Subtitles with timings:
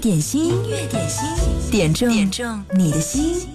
[0.00, 1.24] 点心，音乐，点心，
[1.70, 3.46] 点中，点中你的心。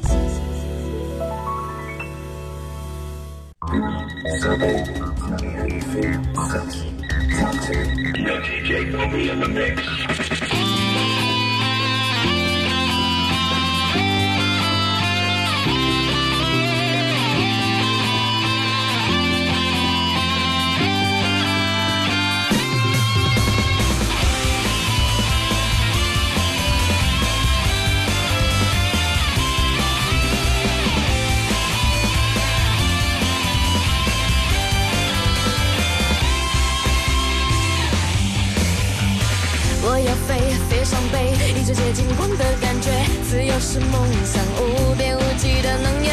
[41.65, 42.91] 世界金光的感觉，
[43.27, 46.11] 自由是梦想，无边无际的能源。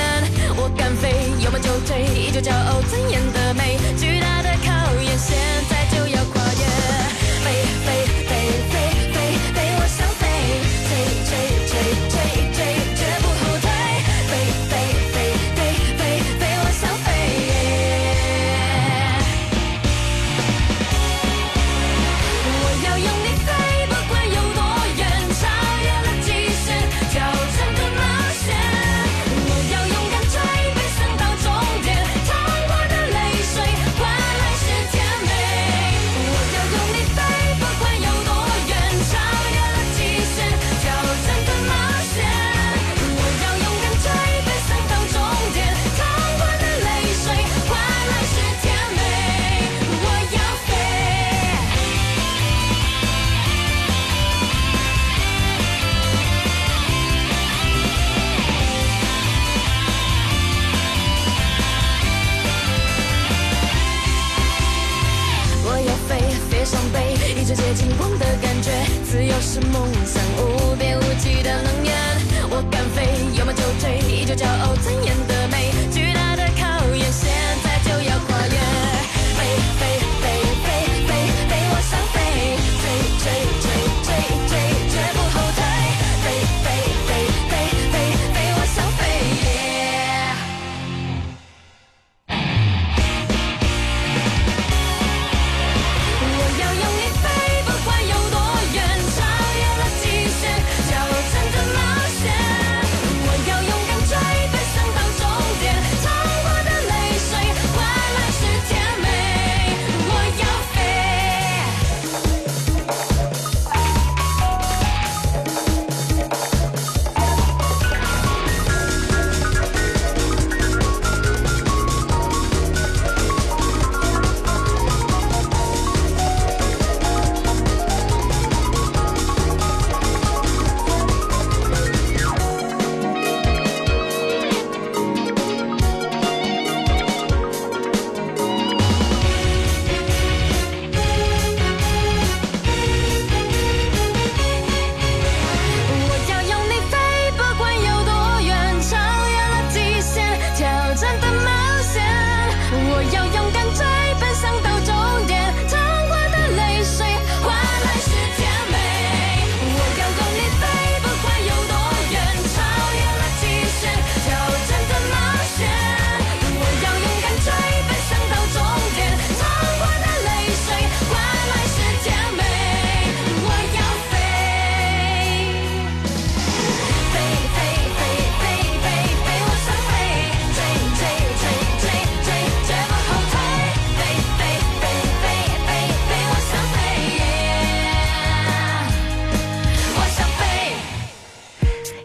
[0.57, 1.11] 我敢飞，
[1.45, 3.77] 有梦就追，依旧骄傲尊严的美。
[3.99, 5.37] 巨大的考验，现
[5.69, 6.12] 在就。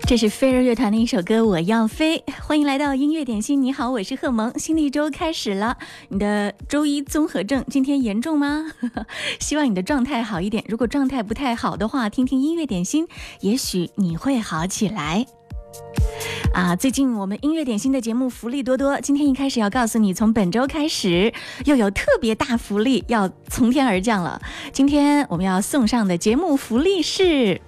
[0.08, 3.62] 这是飞儿乐团的一首歌《我要飞》，欢迎来到音乐点心。
[3.62, 4.58] 你好，我是贺萌。
[4.58, 8.68] 新的一周开始了，你的周一综合症今天严重吗？
[9.42, 10.64] 希望你的状态好一点。
[10.70, 13.06] 如果状态不太好的话，听听音乐点心，
[13.42, 15.26] 也许你会好起来。
[16.54, 18.98] 啊，最近我们音乐点心的节目福利多多。
[19.02, 21.34] 今天一开始要告诉你，从本周开始
[21.66, 24.42] 又有特别大福利要从天而降了。
[24.72, 27.60] 今天我们要送上的节目福利是。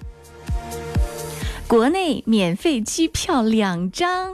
[1.69, 4.33] 国内免费机票两张。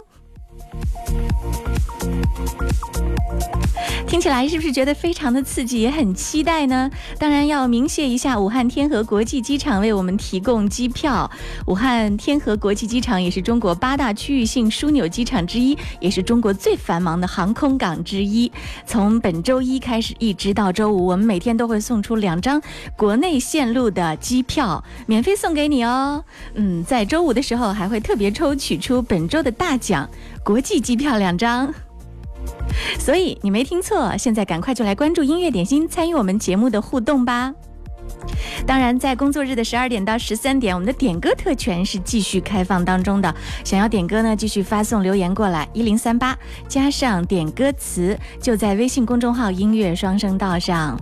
[4.15, 6.89] 听起来是不是觉得非常的刺激，也很期待呢？
[7.19, 11.29] 当然要鸣谢一下武汉天河国际机场为我们提供机票。
[11.67, 18.49] 武汉天河国际机场也是中国八大区域性枢纽机场之一，也是中国最繁忙的航空港之一。
[18.87, 22.61] 从本周一开始，一直到周五，我们每天都会送出两张
[22.97, 26.23] 国内线路的机票，免费送给你哦。
[26.53, 30.09] 嗯，在周五的时候还会特别抽取出本周的大奖，
[30.41, 31.73] 国际机票两张。
[32.99, 37.53] 所以你没听错，现在赶快就来关注音乐点心，参与我们节目的互动吧。
[38.67, 43.33] 当然，在工作日的十二点到十三点，我们的点歌特权是继续开放当中的。
[43.63, 46.35] 想要点歌呢，继续发送留言过来一零三八
[46.67, 50.97] 加上点歌词，就在微信公众号音乐双声道上。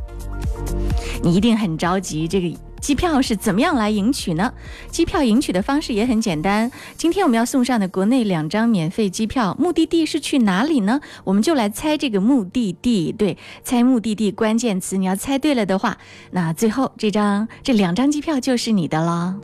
[1.24, 4.54] 你一定很着急，这个机票是怎么样来赢取呢？
[4.90, 6.70] 机票赢取的方式也很简单。
[6.98, 11.00] 今天我们要送上的国内两张免费机票，目的地是去哪里呢？
[11.24, 13.12] 我们就来猜这个目的地。
[13.12, 15.98] 对，猜目的地关键词，你要猜对了的话，
[16.32, 19.38] 那最后这张这两张机票就是你的了。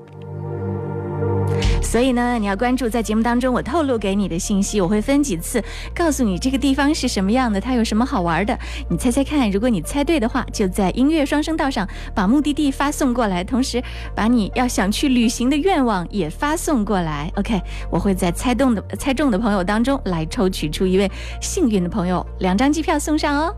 [1.81, 5.63] 所以呢，你要关注在节目当中，我透露给你的信息，我会分几次
[5.94, 8.57] 告诉你这个地方是什么样的，它有什么好玩的，
[8.89, 9.50] 你猜猜看。
[9.51, 13.81] 如果你猜对的话，就在音乐双声道上把目的地发送过来，同时
[14.15, 17.31] 把你要想去旅行的愿望也发送过来。
[17.35, 17.59] OK，
[17.91, 21.09] 我会在猜中的猜中的朋友当中来抽取出一位
[21.41, 23.56] 幸运的朋友，两张机票送上哦。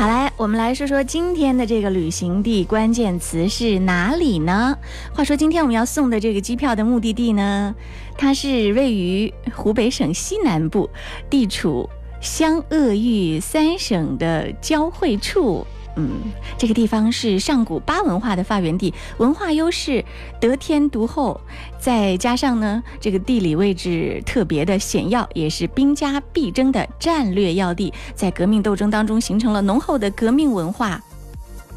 [0.00, 4.74] 好来，我们来说说今天的这个旅行地，关键词是哪里呢？
[5.14, 7.74] 话说今天我们要送的这个机票的目的地呢，
[8.16, 10.88] 它是位于湖北省西南部，
[11.28, 11.86] 地处
[12.18, 15.66] 湘鄂豫三省的交汇处。
[16.02, 20.02] 嗯，这个地方是上古巴文化的发源地，文化优势
[20.40, 21.38] 得天独厚，
[21.78, 30.98] 再加上呢，这个地理位置特别的险要，也是兵家必争的战略要地，在革命斗争当中形成了浓厚的革命文化。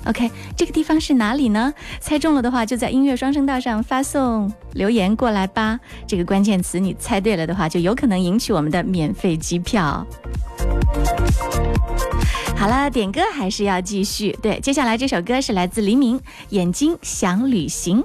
[0.05, 1.73] OK，这个地方是哪里呢？
[1.99, 5.77] 猜中了的话，就在音乐双声道上发送留言过来吧。
[6.07, 10.05] 这个关键词你猜对了的话，就有可能赢取我们的免费机票。
[12.65, 14.31] 好了，点歌还是要继续。
[14.41, 16.17] 对，接下来这首歌是来自黎明，
[16.51, 18.01] 《眼睛想旅行》。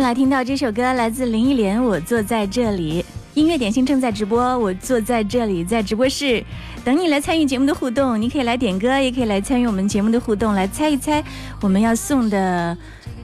[0.02, 1.82] 来听到这首歌，来自林忆莲。
[1.82, 3.06] 我坐在这里，
[3.36, 4.42] 音乐点心正在直播。
[4.58, 6.44] 我坐在这里，在直播室
[6.84, 8.20] 等你来参与节目的互动。
[8.20, 11.24] 你可以来点歌，也可以来参与我们节目的互动，来猜一猜
[11.62, 12.76] 我们要送的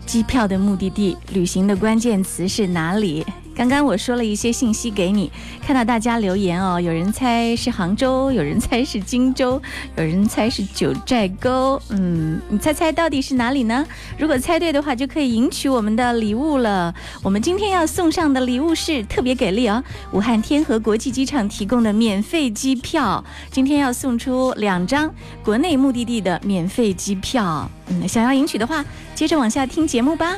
[0.06, 3.26] 机票的目的地，旅行的关键词是哪里？
[3.58, 5.32] 刚刚我说了一些信息给你，
[5.66, 9.60] 看到大家留言哦，有人猜是杭州， 有人猜是荆州，
[9.96, 13.84] 有人猜是九寨沟，嗯，你猜猜到底是哪里呢？
[14.16, 16.94] 如果猜对的话，就可以赢取我们的礼物了。
[17.24, 19.84] 我们今天要送上的礼物是特别给力哦，
[20.14, 25.12] 武汉天河国际机场提供的免费机票，今天要送出两张
[25.44, 27.68] 国内目的地的免费机票。
[27.88, 28.86] 嗯，想要赢取的话，
[29.16, 30.38] 接着往下听节目吧。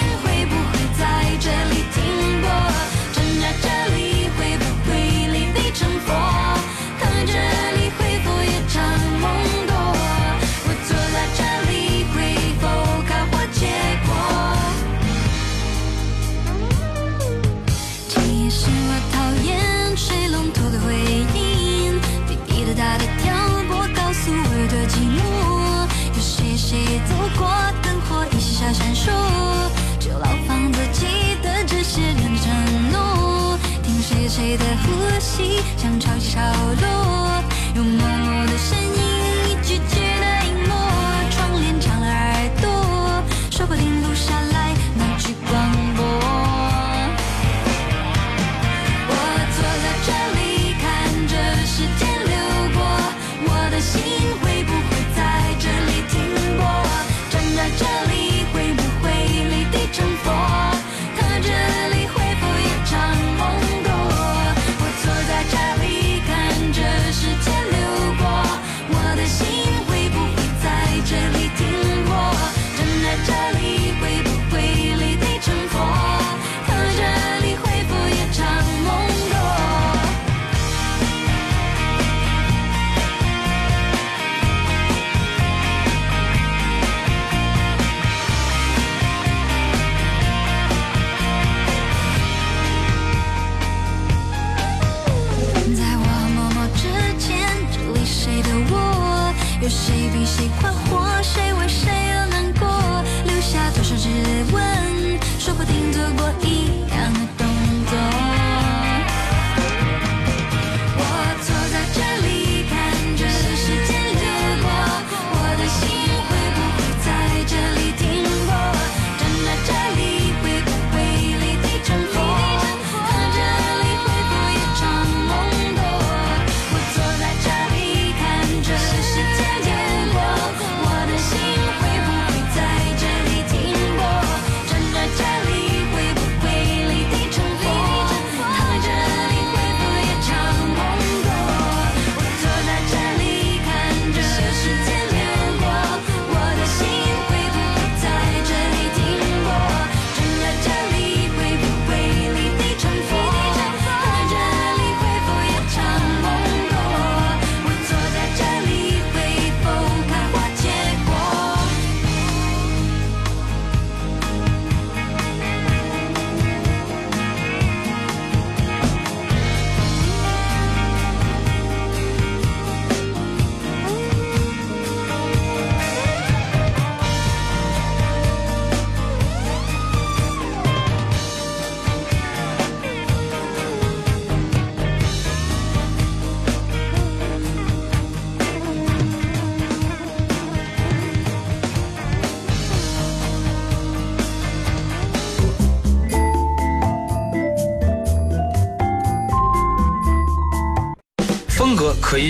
[35.76, 37.15] 像潮起潮落。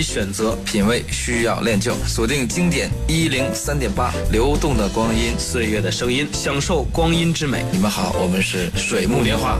[0.01, 7.65] 选择品味需要练就，锁定经典一零三点八，流动的光阴，岁月的声音，享受光阴之美。
[7.71, 9.57] 你们好，我们是水木年华。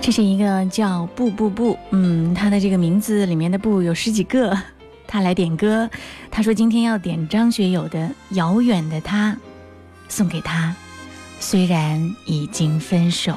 [0.00, 4.56] 这是一个叫布布布，嗯，他的这个名字里面的布有十几个。
[5.08, 5.88] 他来点歌，
[6.32, 7.98] 他说今天要点张学友的
[8.30, 9.32] 《遥远的他》，
[10.08, 10.74] 送给他。
[11.38, 13.36] 虽然已经分手。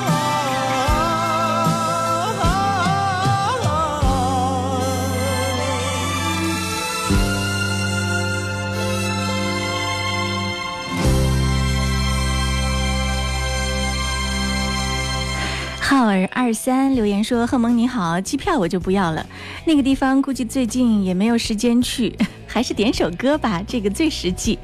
[15.79, 19.23] 浩儿二三留言说：“贺蒙你好，机票我就不要了，
[19.65, 22.17] 那个地方估计最近也没有时间去。”
[22.55, 24.57] 还是点首歌吧，这个最实际。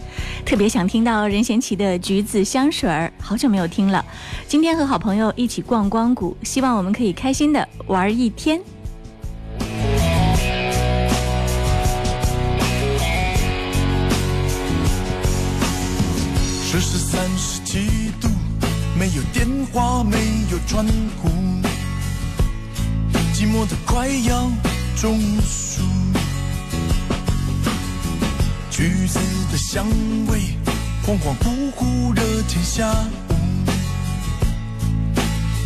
[0.45, 4.03] 特别想听到任贤齐的《橘子香水儿》，好久没有听了。
[4.47, 8.61] 今天和好朋友一起逛光谷，希望我们可以开心的玩一天。
[16.63, 18.29] 四十、三十七度，
[18.97, 20.15] 没有电话，没
[20.49, 20.85] 有窗
[21.21, 21.27] 户，
[23.35, 24.49] 寂寞的快要
[24.95, 25.60] 中暑。
[28.81, 29.19] 橘子
[29.51, 29.85] 的香
[30.25, 30.57] 味，
[31.05, 32.91] 恍恍惚惚热天下，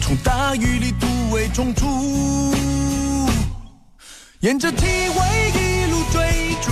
[0.01, 1.87] 从大雨里突围冲出，
[4.41, 6.19] 沿着气味一路追
[6.61, 6.71] 逐，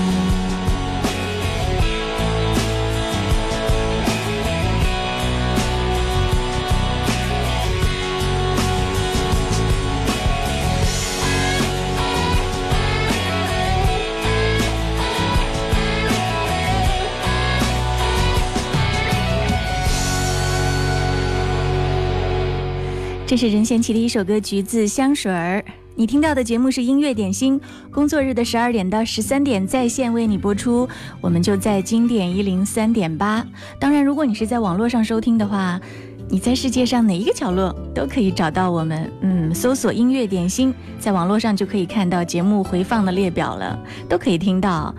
[23.30, 25.60] 这是任贤齐的一首歌《橘子香水儿》，
[25.94, 27.62] 你听到的节目是音乐点心，
[27.92, 30.90] 工作日的十二点到十三点在线为你播出，
[31.22, 33.46] 我们就在经典一零三点八。
[33.80, 35.80] 当然，如果你是在网络上收听的话，
[36.28, 43.78] 你在世界上哪一个角落都可以找到我们，嗯，搜索音乐点心，在网络上就可以看到节目回放的列表了，
[44.10, 44.92] 都可以听到。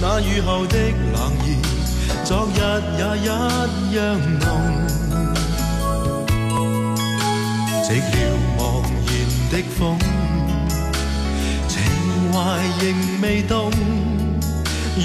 [0.00, 0.76] 那雨后的
[1.12, 1.58] 冷意，
[2.24, 2.60] 昨日
[2.98, 3.26] 也一
[3.94, 4.00] 样
[4.40, 4.46] 浓。
[7.84, 8.12] 寂寥
[8.56, 8.88] 茫然
[9.52, 9.78] 的风，
[11.68, 11.72] 情
[12.32, 12.34] 怀
[12.82, 12.86] 仍
[13.22, 13.70] 未动。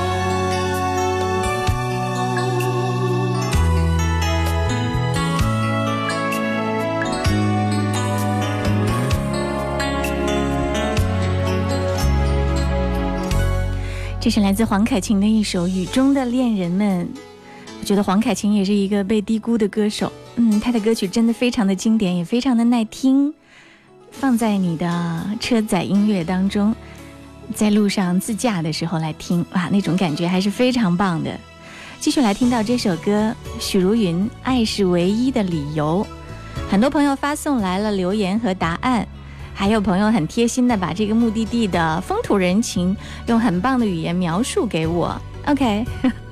[14.21, 17.07] 这是来自黄凯芹的一首《雨中的恋人们》，
[17.81, 20.13] 我觉得黄凯芹也是一个被低估的歌手。
[20.37, 23.33] 嗯，他的歌曲真的非常的经典，也非常的耐听，
[24.11, 26.75] 放在你的车载音乐当中，
[27.55, 31.33] 在路上自驾的时候来听，哇，那种感觉还是非常棒的。
[31.99, 36.07] 继续来听到这首歌，许茹芸《爱是唯一的理由》。
[36.71, 39.07] 很多朋友发送来了留言和答案。
[39.61, 42.97] 还有朋友很贴心的把这个目的地的风土人情
[43.27, 45.15] 用很棒的语言描述给我。
[45.45, 45.85] OK，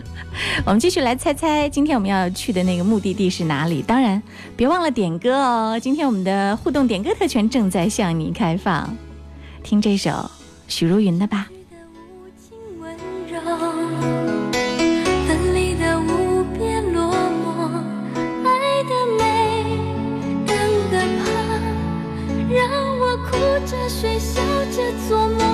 [0.64, 3.83] 我们继续来猜猜今天我们要去的那个目的地是哪里？
[3.83, 4.23] 当然
[4.57, 8.97] 别忘了点歌哦，今天我们的互动点歌特权正在向你开放，
[9.62, 10.31] 听这首
[10.67, 11.49] 许茹芸的吧。
[24.19, 25.48] 笑着做梦。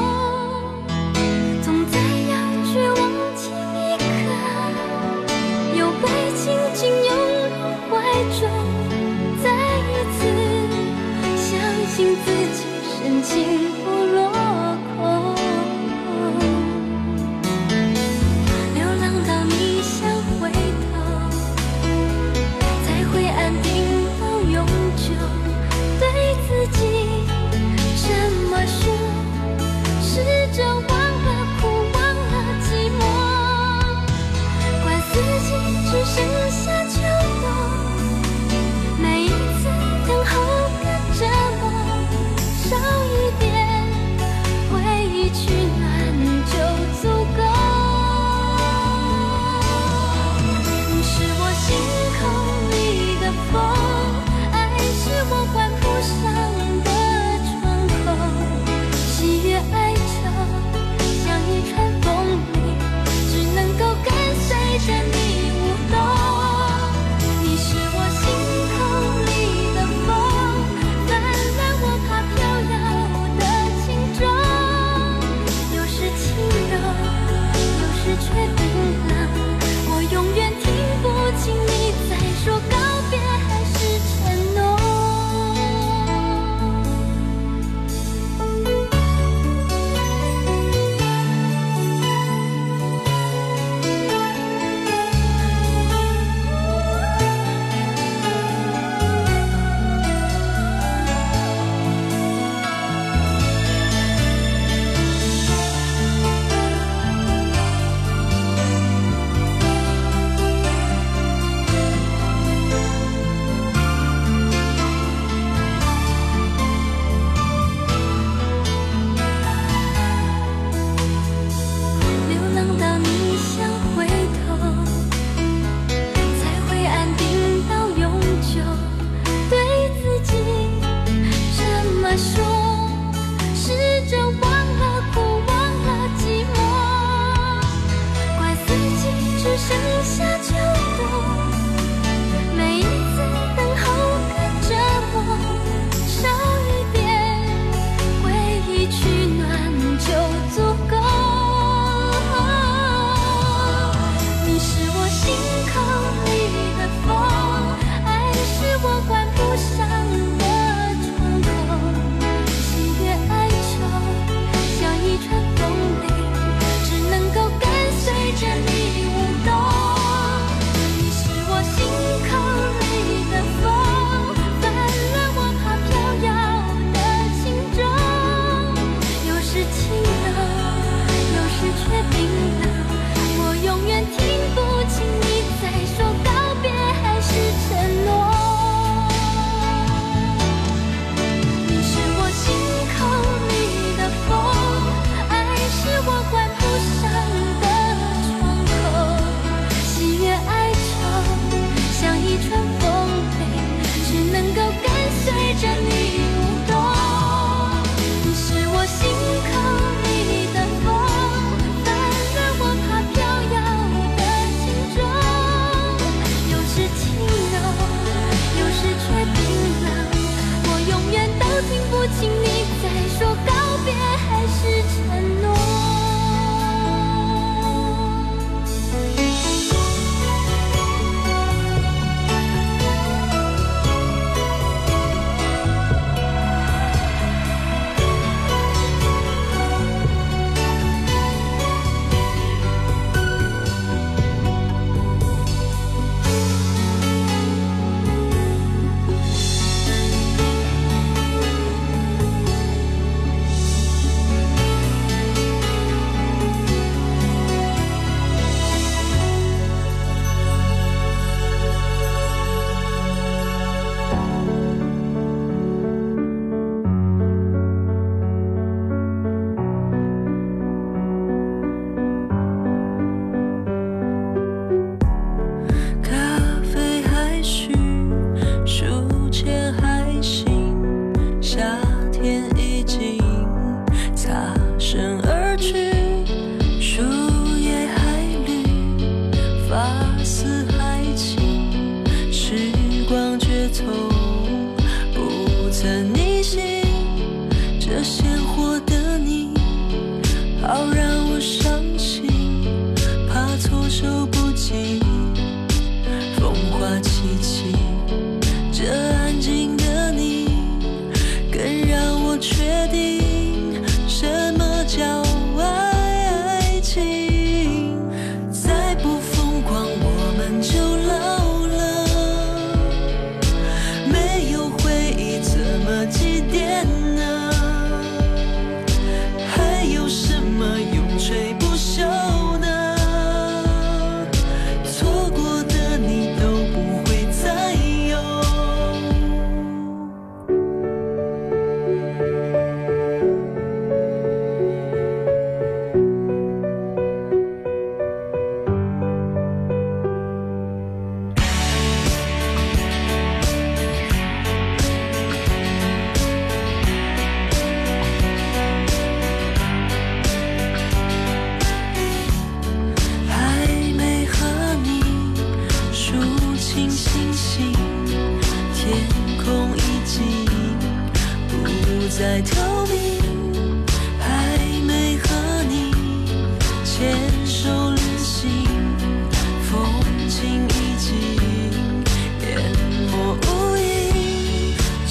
[298.05, 298.34] should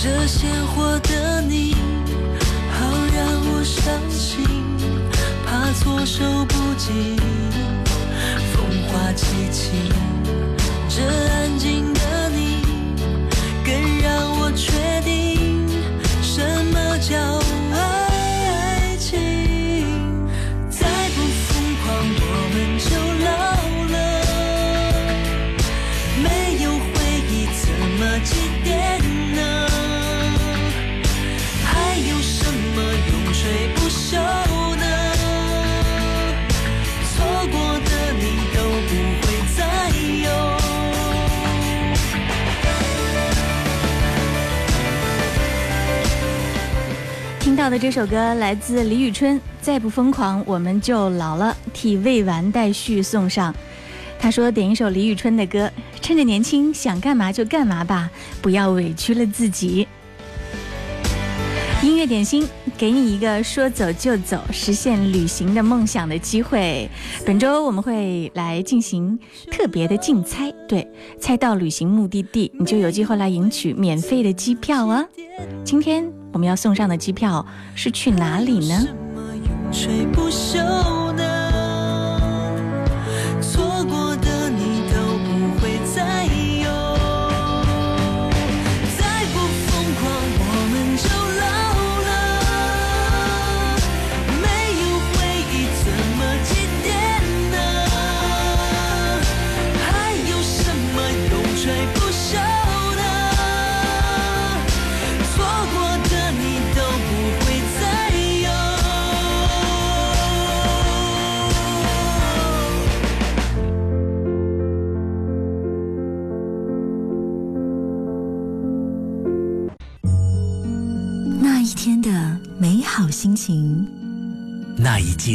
[0.06, 1.74] 这鲜活的你，
[2.74, 2.86] 好
[3.16, 4.44] 让我伤心，
[5.46, 7.16] 怕措手不及，
[8.52, 9.72] 风花凄凄。
[10.90, 11.43] 这爱。
[47.64, 53.56] 到的这首歌来自李宇春，《再不疯狂我们就老了》，替未完待续送上。
[54.20, 58.12] 他说：“点一首李宇春的歌，趁着年轻，想干嘛就干嘛吧，
[58.42, 59.88] 不要委屈了自己。”
[61.82, 62.46] 音乐点心
[62.78, 66.90] 给你一个说走就走，实现旅行的梦想的机会。
[67.26, 69.18] 本周我们会来进行
[69.50, 70.86] 特别的竞猜，对，
[71.18, 75.06] 猜到旅行目的地，你就有机会来赢取免费的机票啊！
[75.64, 76.23] 今天。
[76.34, 78.86] 我们要送上的机票是去哪里呢？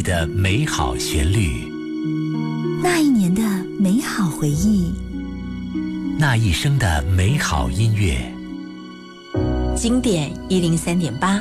[0.09, 1.69] 的美好旋律，
[2.83, 3.43] 那一年的
[3.79, 4.91] 美好回忆，
[6.19, 8.17] 那一生的美好音乐。
[9.77, 11.39] 经典一零三点八，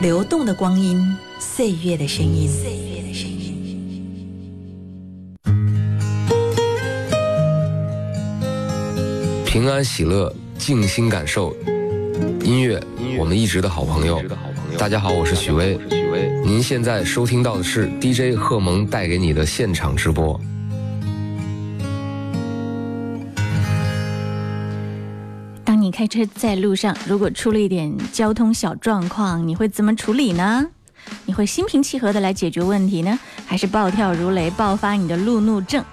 [0.00, 5.36] 流动的光阴，岁月的声音，岁月的声音。
[9.44, 11.54] 平安喜乐，静心感受
[12.42, 14.22] 音乐，音乐我们一直的好朋友。
[14.78, 15.78] 大家好，我是许巍。
[16.46, 20.40] 您现在收听到的是 DJ 贺蒙带给你的现场直播。
[25.64, 30.64] 当你开车在路上，如果出了一点交通小状况，你会怎么处理呢？
[31.24, 35.84] 你会心平气和的来解决问题呢，还是暴跳如雷，爆发你的路怒症？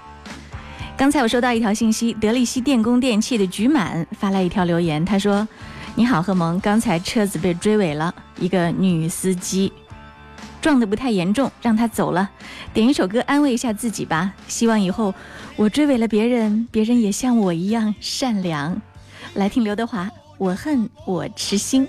[0.96, 5.48] 刚才我收到一条信息，德力西电工电器的菊满发来一条留言，他说
[5.96, 9.72] ：“你好，贺蒙，刚才车子被追尾了一个女司机。”
[10.64, 12.30] 撞得不太严重，让他走了。
[12.72, 14.32] 点一首歌安慰一下自己吧。
[14.48, 15.14] 希望以后
[15.56, 18.80] 我追尾了别人，别人也像我一样善良。
[19.34, 20.04] 来听刘德华，
[20.38, 21.86] 《我恨我痴心》。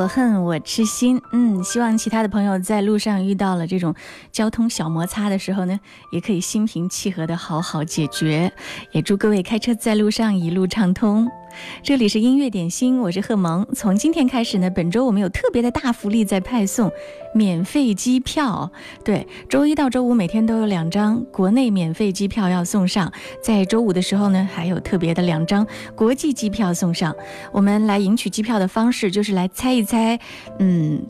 [0.00, 1.49] 我恨我痴心，嗯。
[1.62, 3.94] 希望其他的朋友在路上遇到了这种
[4.32, 5.78] 交通小摩擦的时候呢，
[6.12, 8.52] 也可以心平气和的好好解决。
[8.92, 11.28] 也祝各位开车在路上一路畅通。
[11.82, 13.66] 这里是音乐点心，我是贺萌。
[13.74, 16.90] 从今天开始呢，本周我们有特别的大福利在派送，
[17.34, 18.70] 免费机票。
[19.04, 27.12] 对，周一到周五每天都有两张国内免费机票要送上，在周五的时候呢，还有特别的两张国际机票送上。
[27.50, 30.20] 我们来赢取机票的方式就是来猜一猜，
[30.60, 31.04] 嗯。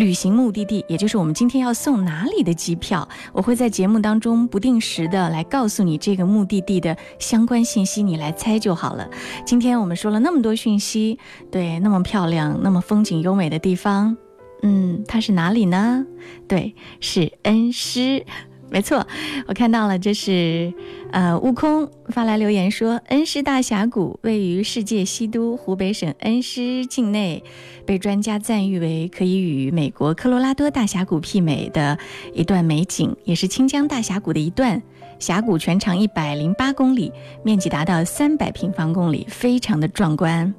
[0.00, 9.06] 旅行目的地，也就是我们今天要送哪里的机票，我会在节目当中不定时的来告诉你这个目的地的相关信息，你来猜就好了。
[9.44, 11.18] 今天我们说了那么多讯息，
[11.52, 14.16] 对，那么漂亮，那么风景优美的地方，
[14.62, 16.06] 嗯，它是哪里呢？
[16.48, 18.24] 对，是恩施。
[18.70, 19.04] 没错，
[19.48, 20.72] 我看到了，这是，
[21.10, 27.42] 呃，悟空发来留言说，恩施大峡谷位于世界西都湖北省恩施境内，
[27.84, 31.98] 被专家赞誉为可以与美国科罗拉多大峡谷媲美的
[32.32, 34.80] 一段美景，也是清江大峡谷的一段。
[35.18, 37.12] 峡谷全长一百零八公里，
[37.42, 40.54] 面积达到三百平方公里，非常的壮观。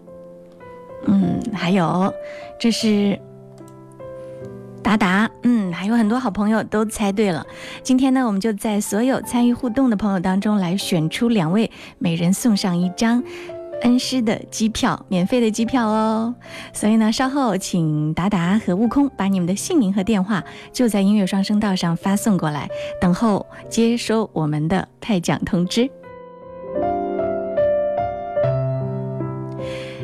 [1.08, 2.14] 嗯，还有，
[2.60, 3.18] 这是。
[4.82, 7.46] 达达，嗯，还有很多好朋友都猜对了。
[7.84, 11.70] 今天呢，我们就在所有参与互动的朋友当中来选出两位，
[12.00, 13.24] 每人送上一张
[13.84, 16.34] 恩师的机票，免费的机票哦。
[16.74, 22.68] 所以呢，稍后请达达和悟空把你们的姓名和电话就在音乐双声道上发送过来，
[23.00, 25.90] 等候接收我们的派奖通知。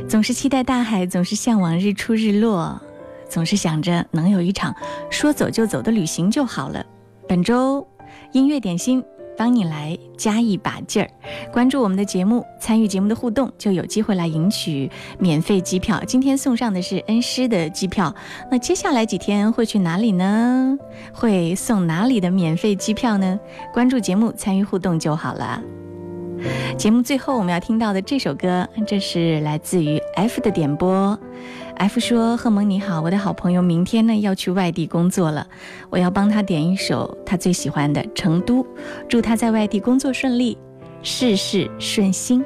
[0.08, 2.82] 总是期待大海，总是向往日出日落。
[3.30, 4.74] 总是想着能有一场
[5.10, 6.86] 说走就走的旅行就好了。
[7.28, 7.86] 本周
[8.32, 9.04] 音乐点心
[9.38, 11.10] 帮你来加一把劲儿，
[11.54, 16.02] 关注我们的节目，参与节目的互动就有机会来赢取免费机票。
[16.08, 18.16] 今天送上的是恩师的机票，
[18.50, 20.76] 那接下来几天会去哪里呢？
[21.14, 23.40] 会送哪里的免费机票呢？
[23.72, 25.62] 关注节目，参与互动就好了。
[26.76, 31.16] 节目最后我们要听到的这首歌，这是来自于 F 的点播。
[31.80, 35.46] F 说：“赫蒙你好，我的好朋友，明天呢要去外地工作了，
[35.92, 38.64] 我要帮他点一首他最喜欢的《成都》，
[39.08, 40.58] 祝他在外地工作顺利，
[41.04, 42.44] 事事顺心。”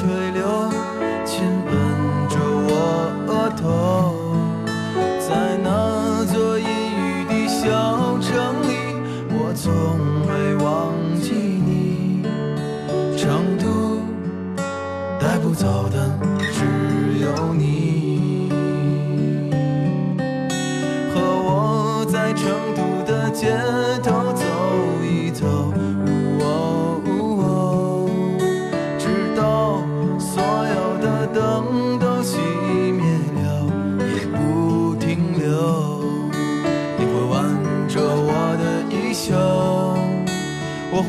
[0.00, 0.23] pray.